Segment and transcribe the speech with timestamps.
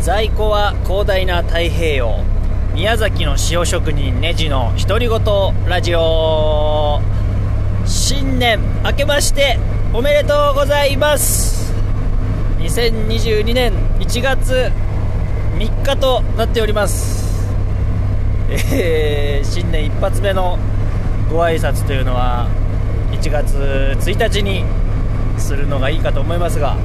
[0.00, 2.24] 在庫は広大な太平洋。
[2.72, 5.20] 宮崎の塩職人ネジの独り言
[5.68, 7.02] ラジオ。
[7.84, 9.58] 新年明けまして
[9.92, 11.74] おめでとうございます。
[12.60, 14.72] 2022年1月
[15.58, 17.46] 3日となっております。
[18.48, 20.58] えー、新年一発目の
[21.30, 22.48] ご挨拶というのは
[23.12, 24.64] 1月1日に
[25.36, 26.78] するのがいいかと思いますが。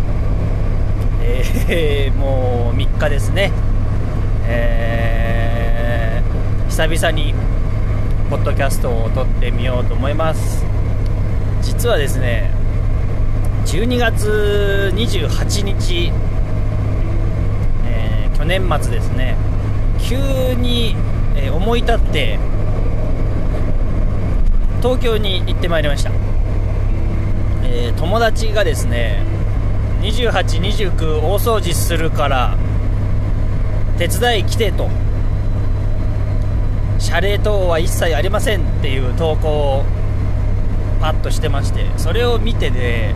[1.68, 3.52] えー、もう3日ですね、
[4.48, 7.34] えー、久々に
[8.30, 10.64] ポッドキャストを撮ってみようと思います。
[11.64, 12.52] 実はですね
[13.66, 16.12] 12月28日、
[17.86, 19.36] えー、去年末ですね
[20.00, 20.96] 急に、
[21.36, 22.38] え思い立って
[24.84, 26.12] 東京に行ってまいりました、
[27.64, 29.35] え友達がですね
[30.06, 32.56] 28、29大掃除するから
[33.98, 34.90] 手伝い来てと。
[37.00, 39.86] 謝礼等は一切ありませんっていう投稿を
[41.00, 43.14] パッとしてましてそれを見てで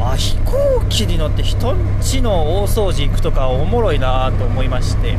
[0.00, 5.16] あ飛行機に乗って人んちの大掃除行くとかおもろいなと思いまして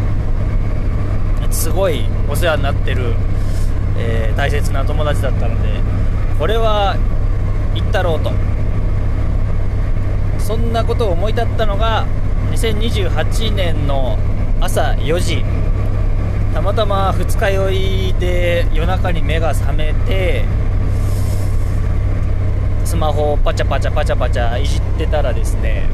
[1.52, 3.14] すごいお世話になってる、
[3.98, 5.80] えー、大切な友達だったので
[6.38, 6.98] これは
[7.76, 8.55] 行ったろうと。
[10.46, 12.06] そんなことを思い立ったのが
[12.52, 14.16] 2028年の
[14.62, 15.44] 朝4時。
[16.54, 20.46] たまたま二日酔いで夜中に目が覚めて
[22.86, 25.90] スマホをパチャパチャパチャパチャいじってたらですね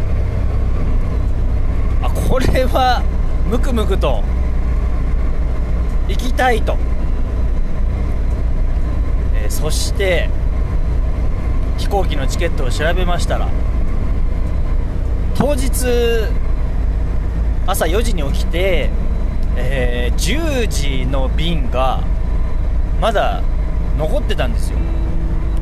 [2.03, 3.02] あこれは
[3.49, 4.22] ムクムクと
[6.09, 6.77] 行きたいと、
[9.33, 10.29] えー、そして
[11.77, 13.49] 飛行機のチケットを調べましたら
[15.42, 15.67] 当日
[17.66, 18.91] 朝4時に起きて、
[19.57, 22.03] えー、10時の便が
[23.02, 23.41] まだ
[23.97, 24.78] 残ってたんですよ。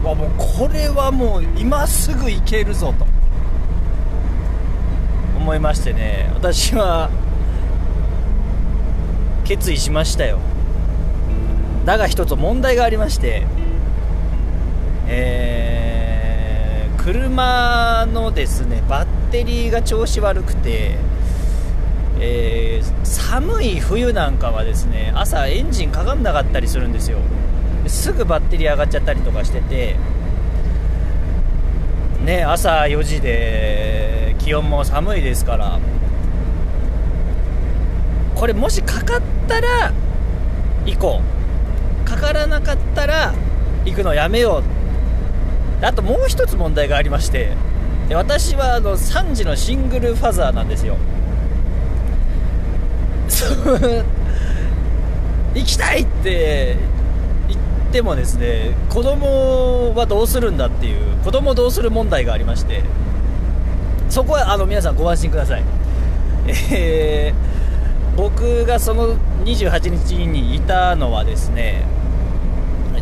[0.03, 3.07] わもうこれはもう今すぐ行けるぞと。
[5.37, 6.29] 思いましてね。
[6.33, 7.09] 私は
[9.45, 10.39] 決意しましたよ。
[11.85, 13.47] だが一つ問題がありまして
[15.07, 15.68] えー、
[17.03, 20.95] 車のですねバッテリーが調子悪くて、
[22.19, 27.19] えー、寒い冬なんかはですね朝エンジンかかんなかったりするんですよ。
[27.87, 29.95] すぐバッテリー上がっちゃったりとかしてて
[32.23, 35.79] ね朝4時で気温も寒いですから
[38.35, 39.91] これもしかかったら
[40.85, 41.39] 行こう。
[42.09, 43.33] かからなかったら
[43.85, 44.78] 行くのやめよう
[45.81, 47.51] あともう一つ問題がありまして
[48.09, 50.97] で私はあの3時のシングルファザーなんですよ。
[55.55, 56.77] 行きたいって
[57.47, 57.59] 言っ
[57.91, 62.83] てもですね子供はどうするんだっていう子供どうする問題がありまして
[64.09, 65.63] そこはあの皆さんご安心ください、
[66.71, 69.15] えー、僕がその
[69.45, 71.83] 28日にいたのはですね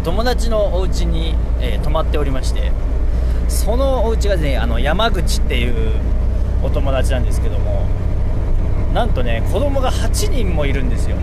[0.04, 2.72] 友達のお家に、えー、泊まっておりまして
[3.48, 6.00] そのお家がねあの山口っていう
[6.64, 7.86] お友達なんですけども
[8.94, 11.18] なんとね子供が8人もいるんですよ。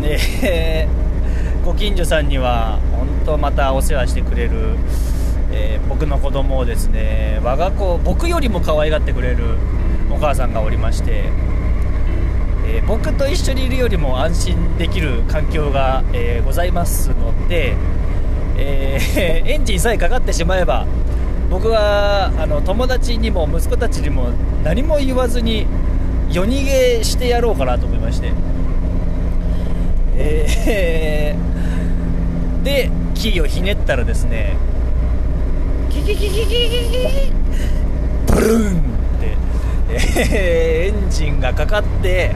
[0.00, 0.88] で
[1.64, 4.76] ご近所さんには本当またお世話してくれる、
[5.52, 9.44] えー、僕の子供をですね我が子僕よりも可愛がってくれる
[10.10, 11.24] お母さんがおりまして、
[12.72, 17.76] えー、僕と一緒にいるよりも安心できる環境が、えー、ございますので
[18.56, 20.86] えー、 エンジンさえかかってしまえば
[21.50, 24.30] 僕はあの友達にも息子たちにも
[24.64, 25.66] 何も言わずに
[26.30, 28.32] 夜逃げしてやろうかなと思いまして、
[30.16, 34.56] えー、 でキーをひねったらですね
[35.90, 37.32] キキキキキキキ
[38.32, 38.82] ブルーンっ
[39.20, 39.36] て、
[39.90, 42.34] えー、エンジンがかかって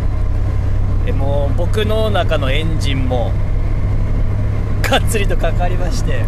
[1.12, 3.32] もう僕の中のエンジンも
[4.82, 6.24] がっつりとかかりまして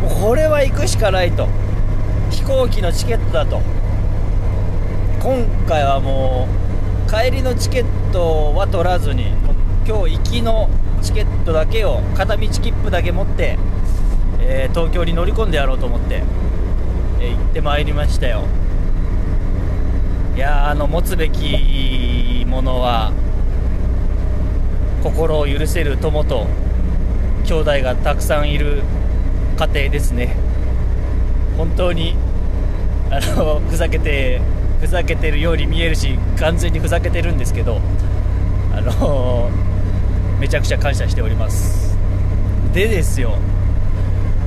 [0.00, 1.48] もうこれは行くしかないと。
[2.30, 3.60] 飛行機のチケットだと。
[5.20, 6.48] 今回はも
[7.08, 9.28] う帰りのチケットは取らずに
[9.86, 10.68] 今日行きの
[11.00, 13.56] チケットだけを片道切符だけ持って、
[14.40, 16.22] えー、東京に乗り込んでやろうと思って、
[17.20, 18.44] えー、行ってまいりましたよ。
[20.34, 23.12] いやあの持つべきものは
[25.04, 26.46] 心を許せる友と
[27.44, 28.82] 兄弟がたくさんいる
[29.58, 30.34] 家庭ですね。
[31.58, 32.16] 本当に
[33.10, 34.40] あのふざけて
[34.80, 37.82] ふざけてるように見えるし完全にふざけてるんですけど
[38.74, 39.50] あの、
[40.40, 41.96] めちゃくちゃ感謝しております。
[42.72, 43.36] でですよ、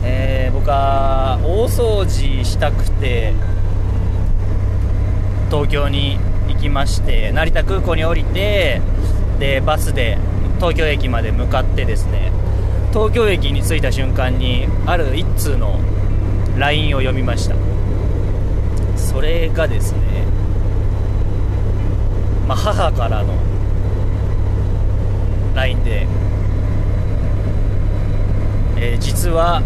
[0.03, 3.31] えー、僕は大掃除したくて
[5.51, 6.17] 東京に
[6.47, 8.81] 行きまして成田空港に降りて
[9.39, 10.17] でバスで
[10.57, 12.31] 東京駅まで向かってですね
[12.91, 15.79] 東京駅に着いた瞬間にある1通の
[16.57, 17.55] LINE を読みました。
[18.95, 19.99] それがですね、
[22.47, 23.35] まあ、母からの
[25.55, 26.07] LINE で、
[28.77, 29.61] えー、実は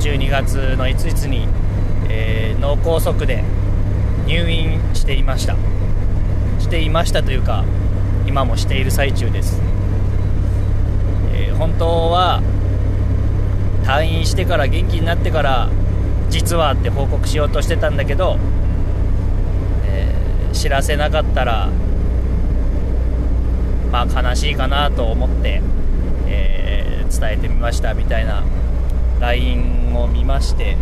[0.00, 1.46] 12月のいついつに、
[2.08, 3.44] えー、脳梗塞で
[4.26, 5.56] 入院していました。
[6.58, 7.64] していましたというか
[8.30, 9.60] 今もしている最中です、
[11.32, 12.40] えー、本当は
[13.82, 15.68] 退院してから元気になってから
[16.28, 18.38] 実はって報告しようとしてたんだけど、
[19.84, 21.70] えー、知らせなかったら
[23.90, 25.60] まあ悲しいかなと思って、
[26.28, 28.44] えー、伝えてみましたみたいな。
[29.18, 30.78] LINE を見まして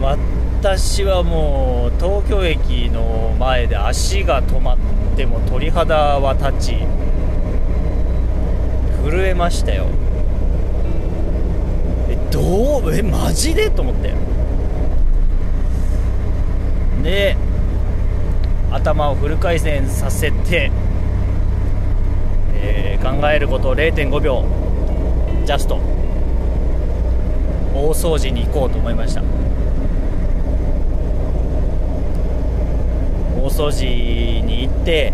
[0.00, 6.76] 私はもう東京駅の前で足が止まってても鳥肌は立ち
[9.04, 9.84] 震えましたよ。
[12.08, 13.68] えどうえマジで？
[13.68, 14.14] と思って。
[17.02, 17.36] で
[18.70, 20.70] 頭をフル回転させて、
[22.54, 24.46] えー、考えることを0.5秒
[25.44, 25.80] ジャスト。
[27.74, 29.22] 大掃除に行こうと思いました。
[33.40, 33.86] 大掃除
[34.42, 35.12] に行って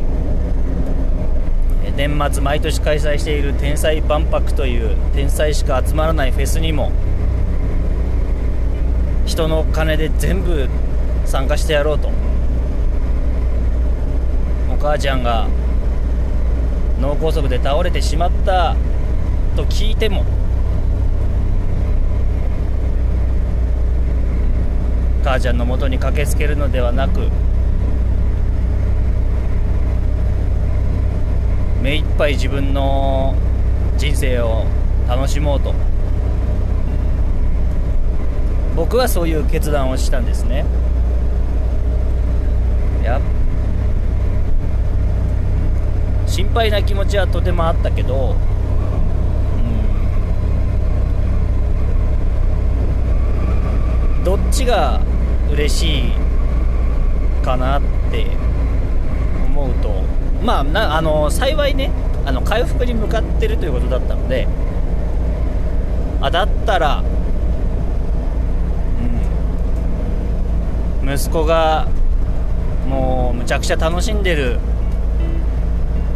[1.96, 6.92] 年末毎年開催している天才万博という天才しか集まらないフェスにも
[9.24, 10.68] 人の金で全部
[11.24, 12.10] 参加してやろうと。
[14.76, 15.48] お母ちゃんが
[17.00, 18.76] 脳梗塞で倒れてしまった
[19.56, 20.24] と聞いても
[25.24, 27.30] 母ちゃんのもとに駆けつけるのではなく
[31.86, 33.36] 目いっぱい自分の
[33.96, 34.64] 人生を
[35.06, 35.72] 楽しもうと。
[38.74, 40.64] 僕はそういう決断をしたんですね。
[43.04, 43.20] や
[46.26, 48.34] 心配な気持ちはとてもあったけど、
[54.18, 55.00] うん、どっちが
[55.52, 56.12] 嬉しい
[57.44, 58.26] かなって
[59.46, 61.90] 思うとまあなあの幸いね
[62.24, 64.46] あの回復に向かってるということだったので
[66.20, 67.02] あだったら、
[71.02, 71.88] うん、息子が
[72.88, 74.60] もうむちゃくちゃ楽しんでる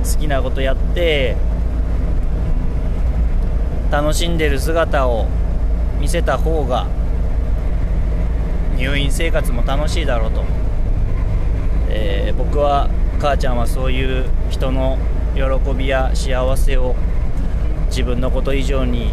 [0.04, 1.36] 好きなことやって
[3.90, 5.26] 楽しんでる姿を
[5.98, 6.86] 見せた方が
[8.76, 10.44] 入院生活も楽しいだろうと、
[11.88, 12.88] えー、僕は
[13.20, 14.96] 母ちゃんはそういう人の
[15.34, 16.96] 喜びや幸せを
[17.88, 19.12] 自分のこと以上に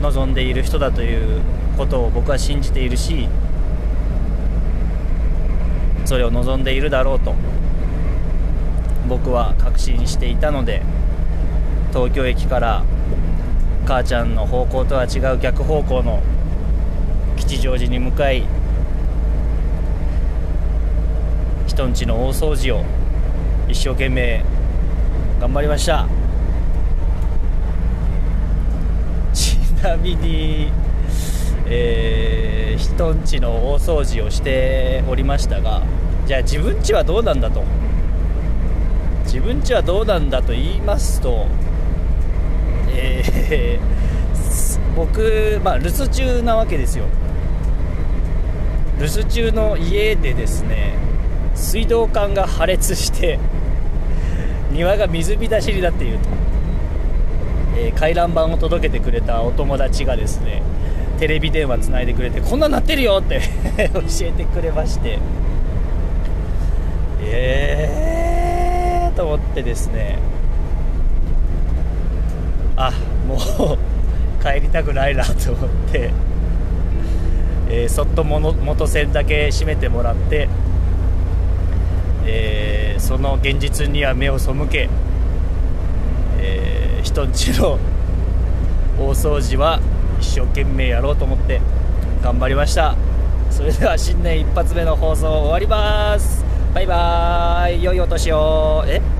[0.00, 1.40] 望んでいる人だという
[1.76, 3.28] ことを僕は信じているし
[6.04, 7.34] それを望んでいるだろうと
[9.08, 10.82] 僕は確信していたので
[11.88, 12.84] 東京駅から
[13.86, 16.22] 母ちゃんの方向とは違う逆方向の
[17.36, 18.44] 吉祥寺に向かい
[21.66, 22.99] 人んちの大掃除を
[23.70, 24.44] 一生懸命
[25.40, 26.06] 頑張りました。
[29.32, 30.72] ちなみに、
[31.66, 35.82] えー、人んちの大掃除をしておりましたが
[36.26, 37.62] じゃあ自分ちはどうなんだと。
[39.24, 41.46] 自分ちはどうなんだと言いますと
[42.88, 47.04] えー、 僕、まあ、留守中なわけですよ。
[48.98, 50.94] 留守中の家でですね
[51.54, 53.38] 水道管が破裂して
[54.70, 56.28] 庭が水浸しになっていると、
[57.76, 60.62] えー、回覧板を届けてくれたお友達がですね
[61.18, 63.40] テレビ電話つないでくれてこんなんなってるよって
[63.92, 65.18] 教えてくれまして。
[67.22, 68.10] えー
[69.20, 70.18] と思ってですね。
[72.76, 72.92] あ
[73.28, 73.78] もう
[74.42, 76.10] 帰りたくないなと思って、
[77.68, 80.48] えー、そっと元栓だけ閉めてもらって。
[82.32, 82.69] えー、
[83.00, 84.88] その現実には目を背け、
[86.38, 87.78] えー、人んちの
[88.98, 89.80] 大掃除は
[90.20, 91.60] 一生懸命やろうと思って
[92.22, 92.94] 頑張りました。
[93.50, 96.44] それでは新年一発目の放送終わります。
[96.74, 97.82] バイバーイ。
[97.82, 98.84] 良いお年を。
[98.86, 99.19] え？